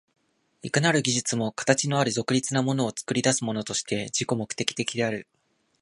[0.63, 5.27] いかなる技術も形のある独立なものを作り出すものとして自己目的的である。